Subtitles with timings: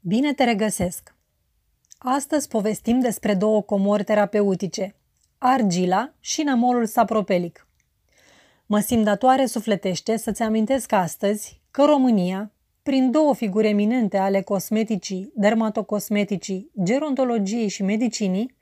[0.00, 1.14] Bine te regăsesc!
[1.98, 4.94] Astăzi povestim despre două comori terapeutice,
[5.38, 7.66] argila și namolul sapropelic.
[8.66, 12.50] Mă simt datoare sufletește să-ți amintesc astăzi că România,
[12.82, 18.54] prin două figuri eminente ale cosmeticii, dermatocosmeticii, gerontologiei și medicinii,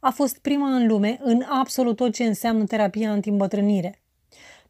[0.00, 4.02] a fost prima în lume în absolut tot ce înseamnă terapia antimbătrânire.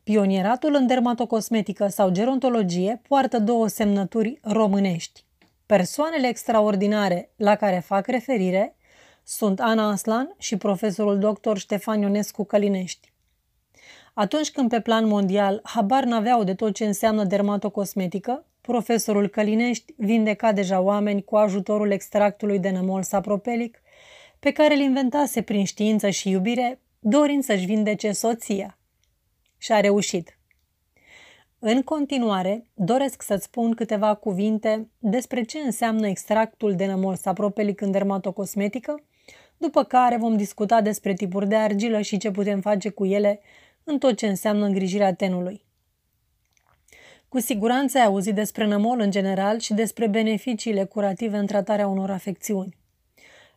[0.03, 5.26] Pionieratul în dermatocosmetică sau gerontologie poartă două semnături românești.
[5.67, 8.77] Persoanele extraordinare la care fac referire
[9.25, 11.57] sunt Ana Aslan și profesorul dr.
[11.57, 13.13] Ștefan Ionescu Călinești.
[14.15, 20.53] Atunci când pe plan mondial habar n-aveau de tot ce înseamnă dermatocosmetică, profesorul Călinești vindeca
[20.53, 23.83] deja oameni cu ajutorul extractului de nămol sapropelic,
[24.39, 28.79] pe care îl inventase prin știință și iubire, dorind să-și vindece soția.
[29.59, 30.36] Și a reușit.
[31.59, 37.91] În continuare, doresc să-ți spun câteva cuvinte despre ce înseamnă extractul de nămol sapropelic în
[37.91, 39.03] dermatocosmetică,
[39.57, 43.41] după care vom discuta despre tipuri de argilă și ce putem face cu ele
[43.85, 45.65] în tot ce înseamnă îngrijirea tenului.
[47.29, 52.11] Cu siguranță ai auzit despre nămol în general și despre beneficiile curative în tratarea unor
[52.11, 52.77] afecțiuni.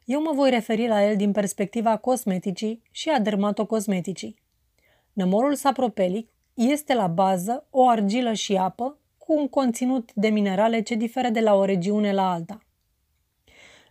[0.06, 4.42] Eu mă voi referi la el din perspectiva cosmeticii și a dermatocosmeticii.
[5.14, 10.96] Nămolul sapropelic este la bază o argilă și apă cu un conținut de minerale ce
[10.96, 12.60] diferă de la o regiune la alta.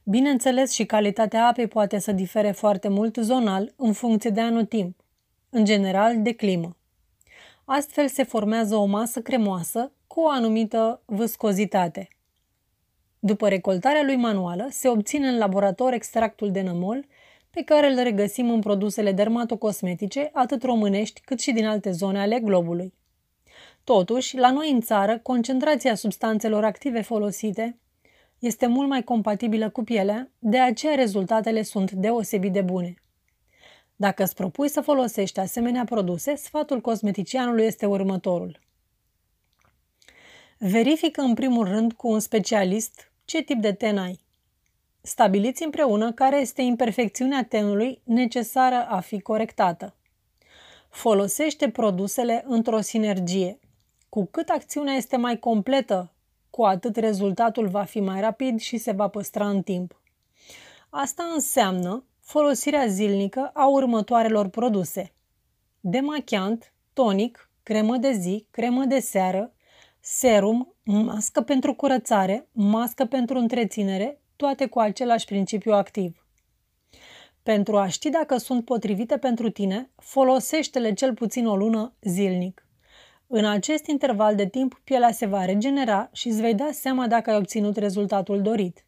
[0.02, 5.00] Bineînțeles, și calitatea apei poate să difere foarte mult zonal în funcție de anotimp,
[5.50, 6.76] în general de climă.
[7.64, 12.08] Astfel se formează o masă cremoasă cu o anumită viscozitate.
[13.18, 17.06] După recoltarea lui manuală, se obține în laborator extractul de nămol,
[17.50, 22.40] pe care îl regăsim în produsele dermatocosmetice, atât românești cât și din alte zone ale
[22.40, 22.94] globului.
[23.84, 27.78] Totuși, la noi în țară, concentrația substanțelor active folosite
[28.38, 32.94] este mult mai compatibilă cu pielea, de aceea rezultatele sunt deosebit de bune.
[33.96, 38.60] Dacă îți propui să folosești asemenea produse, sfatul cosmeticianului este următorul.
[40.58, 44.20] Verifică în primul rând cu un specialist ce tip de ten ai.
[45.08, 49.94] Stabiliți împreună care este imperfecțiunea tenului necesară a fi corectată.
[50.88, 53.58] Folosește produsele într-o sinergie.
[54.08, 56.12] Cu cât acțiunea este mai completă,
[56.50, 60.00] cu atât rezultatul va fi mai rapid și se va păstra în timp.
[60.90, 65.12] Asta înseamnă folosirea zilnică a următoarelor produse.
[65.80, 69.52] Demachiant, tonic, cremă de zi, cremă de seară,
[70.00, 76.26] serum, mască pentru curățare, mască pentru întreținere, toate cu același principiu activ.
[77.42, 82.66] Pentru a ști dacă sunt potrivite pentru tine, folosește-le cel puțin o lună zilnic.
[83.26, 87.30] În acest interval de timp, pielea se va regenera și îți vei da seama dacă
[87.30, 88.84] ai obținut rezultatul dorit.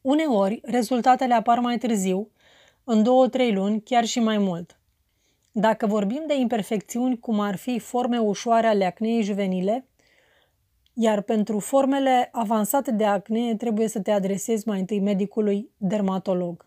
[0.00, 2.30] Uneori, rezultatele apar mai târziu,
[2.84, 4.80] în două-trei luni, chiar și mai mult.
[5.52, 9.89] Dacă vorbim de imperfecțiuni cum ar fi forme ușoare ale acneei juvenile,
[11.02, 16.66] iar pentru formele avansate de acne trebuie să te adresezi mai întâi medicului dermatolog.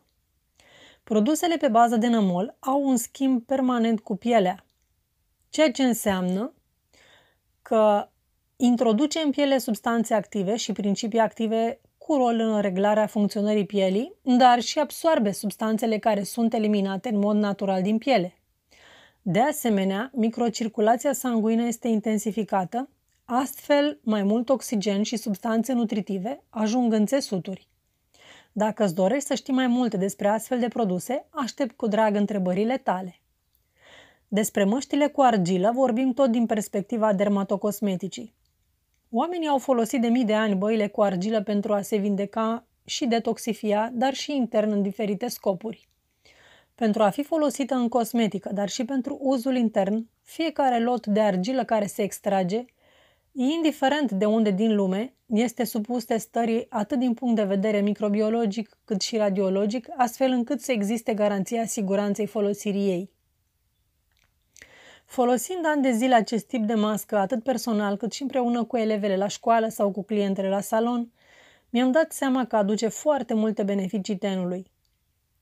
[1.03, 4.65] Produsele pe bază de nămol au un schimb permanent cu pielea,
[5.49, 6.53] ceea ce înseamnă
[7.61, 8.09] că
[8.55, 14.59] introduce în piele substanțe active și principii active cu rol în reglarea funcționării pielii, dar
[14.59, 18.37] și absorbe substanțele care sunt eliminate în mod natural din piele.
[19.21, 22.89] De asemenea, microcirculația sanguină este intensificată,
[23.33, 27.67] astfel mai mult oxigen și substanțe nutritive ajung în țesuturi.
[28.51, 32.77] Dacă îți dorești să știi mai multe despre astfel de produse, aștept cu drag întrebările
[32.77, 33.19] tale.
[34.27, 38.33] Despre măștile cu argilă vorbim tot din perspectiva dermatocosmeticii.
[39.09, 43.05] Oamenii au folosit de mii de ani băile cu argilă pentru a se vindeca și
[43.05, 45.87] detoxifia, dar și intern în diferite scopuri.
[46.75, 51.63] Pentru a fi folosită în cosmetică, dar și pentru uzul intern, fiecare lot de argilă
[51.63, 52.65] care se extrage,
[53.33, 59.01] indiferent de unde din lume, este supus testării atât din punct de vedere microbiologic cât
[59.01, 63.11] și radiologic, astfel încât să existe garanția siguranței folosirii ei.
[65.05, 69.17] Folosind ani de zile acest tip de mască, atât personal cât și împreună cu elevele
[69.17, 71.11] la școală sau cu clientele la salon,
[71.69, 74.71] mi-am dat seama că aduce foarte multe beneficii tenului.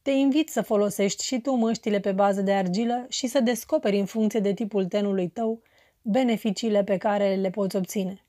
[0.01, 4.05] Te invit să folosești și tu măștile pe bază de argilă și să descoperi în
[4.05, 5.61] funcție de tipul tenului tău
[6.01, 8.25] beneficiile pe care le poți obține.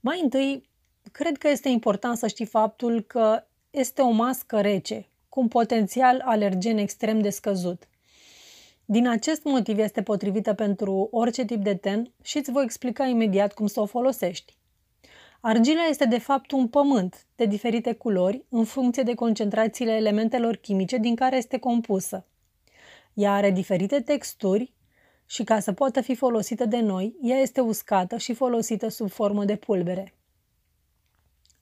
[0.00, 0.68] Mai întâi,
[1.12, 6.22] cred că este important să știi faptul că este o mască rece, cu un potențial
[6.24, 7.88] alergen extrem de scăzut.
[8.84, 13.52] Din acest motiv este potrivită pentru orice tip de ten și îți voi explica imediat
[13.52, 14.56] cum să o folosești.
[15.40, 20.96] Argila este de fapt un pământ de diferite culori în funcție de concentrațiile elementelor chimice
[20.96, 22.26] din care este compusă.
[23.14, 24.72] Ea are diferite texturi
[25.32, 29.44] și ca să poată fi folosită de noi, ea este uscată și folosită sub formă
[29.44, 30.14] de pulbere.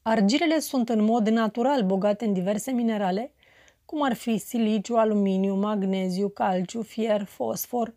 [0.02, 3.32] Argilele sunt în mod natural bogate în diverse minerale,
[3.84, 7.94] cum ar fi siliciu, aluminiu, magneziu, calciu, fier, fosfor,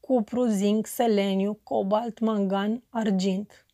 [0.00, 3.66] cupru, zinc, seleniu, cobalt, mangan, argint.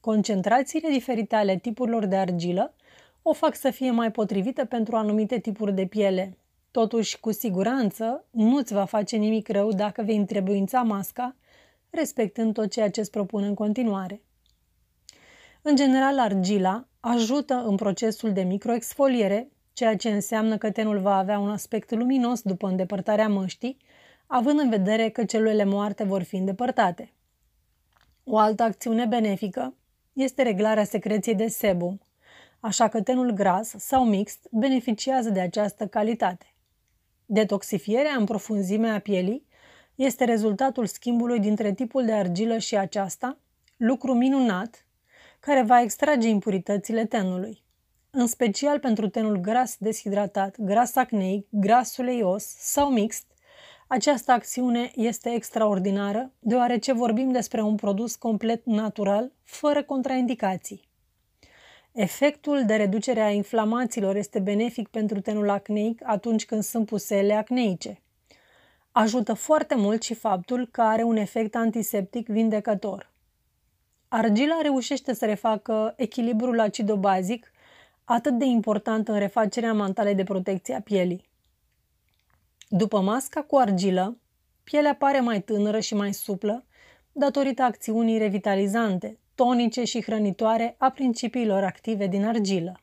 [0.00, 2.74] Concentrațiile diferite ale tipurilor de argilă
[3.22, 6.38] o fac să fie mai potrivită pentru anumite tipuri de piele.
[6.70, 11.36] Totuși, cu siguranță, nu-ți va face nimic rău dacă vei întrebuința masca,
[11.90, 14.22] respectând tot ceea ce îți propun în continuare.
[15.62, 21.38] În general, argila ajută în procesul de microexfoliere, ceea ce înseamnă că tenul va avea
[21.38, 23.76] un aspect luminos după îndepărtarea măștii,
[24.26, 27.12] având în vedere că celulele moarte vor fi îndepărtate.
[28.24, 29.74] O altă acțiune benefică
[30.12, 32.00] este reglarea secreției de sebum,
[32.60, 36.46] așa că tenul gras sau mixt beneficiază de această calitate.
[37.30, 39.46] Detoxifierea în profunzime a pielii
[39.94, 43.38] este rezultatul schimbului dintre tipul de argilă și aceasta,
[43.76, 44.86] lucru minunat
[45.40, 47.62] care va extrage impuritățile tenului.
[48.10, 53.26] În special pentru tenul gras deshidratat, gras acneic, gras uleios sau mixt,
[53.86, 60.87] această acțiune este extraordinară, deoarece vorbim despre un produs complet natural, fără contraindicații.
[62.00, 68.02] Efectul de reducere a inflamațiilor este benefic pentru tenul acneic atunci când sunt pusele acneice.
[68.92, 73.12] Ajută foarte mult și faptul că are un efect antiseptic vindecător.
[74.08, 77.52] Argila reușește să refacă echilibrul acidobazic,
[78.04, 81.28] atât de important în refacerea mantalei de protecție a pielii.
[82.68, 84.18] După masca cu argilă,
[84.64, 86.64] pielea pare mai tânără și mai suplă,
[87.12, 92.80] datorită acțiunii revitalizante, tonice și hrănitoare a principiilor active din argilă.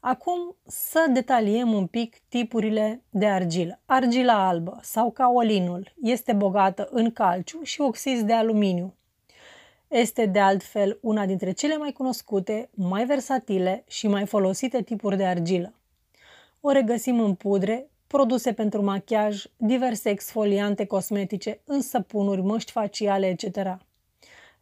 [0.00, 3.80] Acum să detaliem un pic tipurile de argilă.
[3.86, 8.94] Argila albă sau caolinul este bogată în calciu și oxizi de aluminiu,
[9.88, 15.24] este de altfel una dintre cele mai cunoscute, mai versatile și mai folosite tipuri de
[15.24, 15.74] argilă.
[16.60, 23.90] O regăsim în pudre, produse pentru machiaj, diverse exfoliante cosmetice, în săpunuri, măști faciale, etc.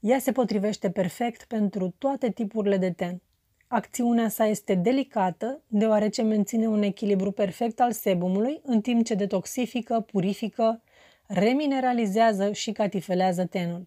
[0.00, 3.20] Ea se potrivește perfect pentru toate tipurile de ten.
[3.67, 10.00] Acțiunea sa este delicată, deoarece menține un echilibru perfect al sebumului, în timp ce detoxifică,
[10.00, 10.82] purifică,
[11.26, 13.87] remineralizează și catifelează tenul.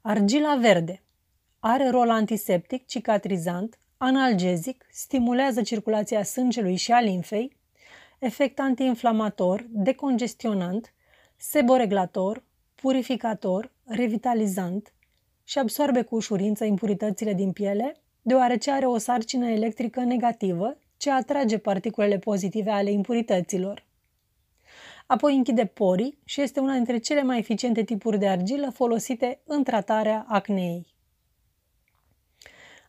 [0.00, 1.02] Argila verde
[1.58, 7.56] are rol antiseptic, cicatrizant, analgezic, stimulează circulația sângelui și a limfei,
[8.18, 10.92] efect antiinflamator, decongestionant,
[11.36, 12.42] seboreglator,
[12.74, 14.94] purificator, revitalizant
[15.44, 21.58] și absorbe cu ușurință impuritățile din piele, deoarece are o sarcină electrică negativă ce atrage
[21.58, 23.90] particulele pozitive ale impurităților
[25.12, 29.62] apoi închide porii și este una dintre cele mai eficiente tipuri de argilă folosite în
[29.62, 30.86] tratarea acneei.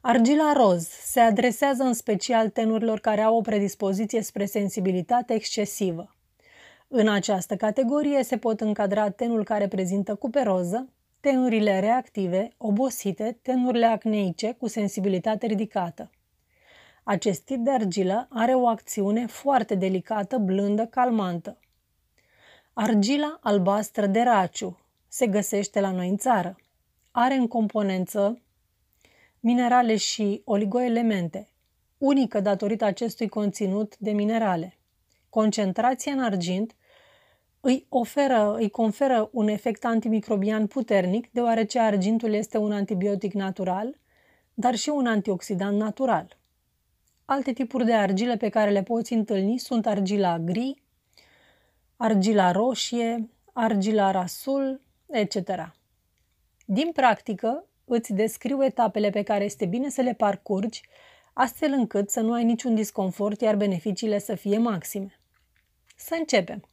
[0.01, 6.15] Argila roz se adresează în special tenurilor care au o predispoziție spre sensibilitate excesivă.
[6.95, 13.85] În această categorie se pot încadra tenul care prezintă cupe roză, tenurile reactive, obosite, tenurile
[13.85, 16.11] acneice cu sensibilitate ridicată.
[17.03, 21.57] Acest tip de argilă are o acțiune foarte delicată, blândă, calmantă.
[22.73, 26.55] Argila albastră de raciu se găsește la noi în țară.
[27.12, 28.41] Are în componență
[29.39, 31.50] minerale și oligoelemente,
[31.97, 34.77] unică datorită acestui conținut de minerale.
[35.29, 36.75] Concentrația în argint
[37.65, 44.00] îi, oferă, îi conferă un efect antimicrobian puternic, deoarece argintul este un antibiotic natural,
[44.53, 46.38] dar și un antioxidant natural.
[47.25, 50.84] Alte tipuri de argile pe care le poți întâlni sunt argila gri,
[51.98, 55.74] argila roșie, argila rasul, etc.
[56.65, 60.82] Din practică, îți descriu etapele pe care este bine să le parcurgi,
[61.34, 65.20] astfel încât să nu ai niciun disconfort, iar beneficiile să fie maxime.
[65.96, 66.63] Să începem!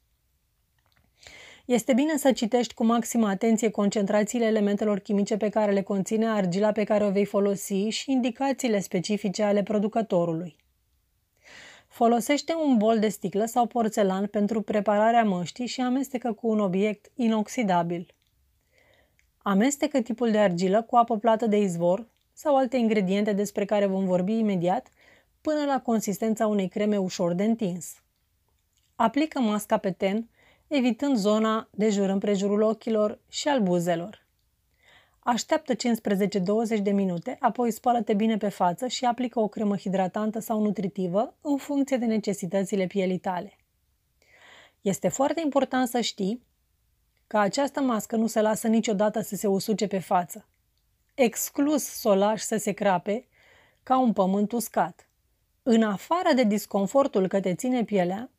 [1.70, 6.72] Este bine să citești cu maximă atenție concentrațiile elementelor chimice pe care le conține argila
[6.72, 10.56] pe care o vei folosi și indicațiile specifice ale producătorului.
[11.88, 17.10] Folosește un bol de sticlă sau porțelan pentru prepararea măștii și amestecă cu un obiect
[17.14, 18.14] inoxidabil.
[19.42, 24.04] Amestecă tipul de argilă cu apă plată de izvor sau alte ingrediente despre care vom
[24.04, 24.88] vorbi imediat
[25.40, 27.94] până la consistența unei creme ușor de întins.
[28.96, 30.28] Aplică masca pe ten,
[30.70, 34.26] evitând zona de jur împrejurul ochilor și al buzelor.
[35.18, 40.62] Așteaptă 15-20 de minute, apoi spală-te bine pe față și aplică o cremă hidratantă sau
[40.62, 43.56] nutritivă în funcție de necesitățile pielii tale.
[44.80, 46.42] Este foarte important să știi
[47.26, 50.48] că această mască nu se lasă niciodată să se usuce pe față.
[51.14, 53.28] Exclus să o lași să se crape
[53.82, 55.08] ca un pământ uscat.
[55.62, 58.30] În afară de disconfortul că te ține pielea,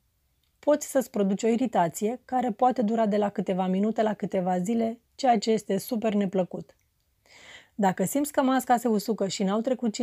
[0.63, 4.99] poți să-ți produci o iritație care poate dura de la câteva minute la câteva zile,
[5.15, 6.75] ceea ce este super neplăcut.
[7.75, 9.95] Dacă simți că masca se usucă și n-au trecut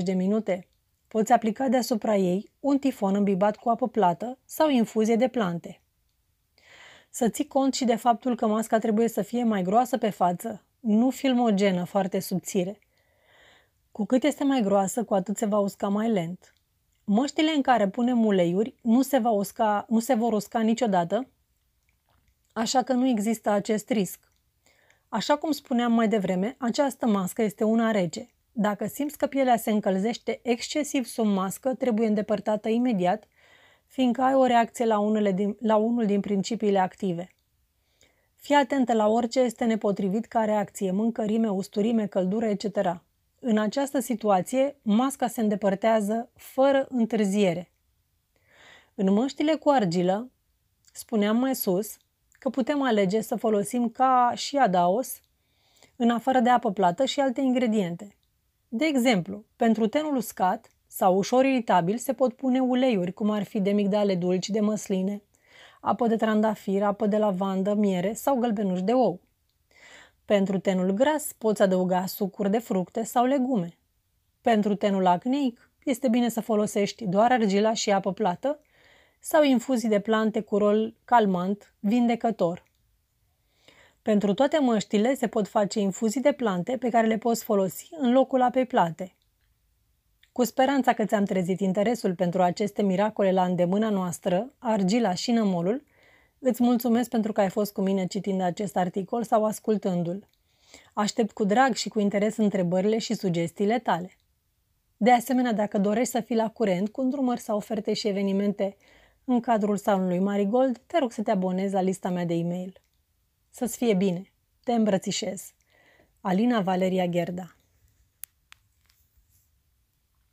[0.00, 0.66] 15-20 de minute,
[1.08, 5.80] poți aplica deasupra ei un tifon îmbibat cu apă plată sau infuzie de plante.
[7.10, 10.62] Să ții cont și de faptul că masca trebuie să fie mai groasă pe față,
[10.80, 12.78] nu filmogenă, foarte subțire.
[13.92, 16.54] Cu cât este mai groasă, cu atât se va usca mai lent.
[17.10, 21.28] Măștile în care punem uleiuri nu se, va usca, nu se vor usca niciodată,
[22.52, 24.32] așa că nu există acest risc.
[25.08, 28.28] Așa cum spuneam mai devreme, această mască este una rece.
[28.52, 33.24] Dacă simți că pielea se încălzește excesiv sub mască, trebuie îndepărtată imediat,
[33.86, 37.34] fiindcă ai o reacție la, unele din, la unul din principiile active.
[38.36, 43.02] Fii atentă la orice este nepotrivit ca reacție, mâncărime, usturime, căldură, etc.
[43.50, 47.72] În această situație, masca se îndepărtează fără întârziere.
[48.94, 50.30] În măștile cu argilă,
[50.92, 51.96] spuneam mai sus,
[52.38, 55.20] că putem alege să folosim ca și adaos,
[55.96, 58.16] în afară de apă plată și alte ingrediente.
[58.68, 63.60] De exemplu, pentru tenul uscat sau ușor iritabil se pot pune uleiuri, cum ar fi
[63.60, 65.22] de migdale dulci, de măsline,
[65.80, 69.20] apă de trandafir, apă de lavandă, miere sau gălbenuși de ou.
[70.34, 73.78] Pentru tenul gras poți adăuga sucuri de fructe sau legume.
[74.40, 78.60] Pentru tenul acneic este bine să folosești doar argila și apă plată
[79.20, 82.64] sau infuzii de plante cu rol calmant, vindecător.
[84.02, 88.12] Pentru toate măștile se pot face infuzii de plante pe care le poți folosi în
[88.12, 89.14] locul apei plate.
[90.32, 95.84] Cu speranța că ți-am trezit interesul pentru aceste miracole la îndemâna noastră, argila și nămolul,
[96.38, 100.26] îți mulțumesc pentru că ai fost cu mine citind acest articol sau ascultându-l.
[100.92, 104.10] Aștept cu drag și cu interes întrebările și sugestiile tale.
[104.96, 108.76] De asemenea, dacă dorești să fii la curent cu îndrumări sau oferte și evenimente
[109.24, 112.80] în cadrul salonului Marigold, te rog să te abonezi la lista mea de e-mail.
[113.50, 114.32] Să-ți fie bine!
[114.64, 115.52] Te îmbrățișez!
[116.20, 117.57] Alina Valeria Gerda